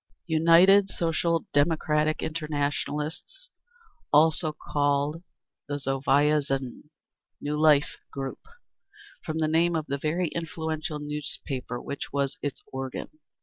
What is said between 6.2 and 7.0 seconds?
Zhizn